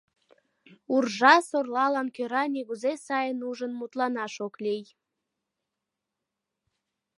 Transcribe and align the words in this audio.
Уржа-сорлалан 0.93 2.07
кӧра 2.15 2.43
нигузе 2.53 2.93
сайын 3.05 3.39
ужын 3.49 3.71
мутланаш 3.79 4.33
ок 4.47 4.55
лий. 4.63 4.83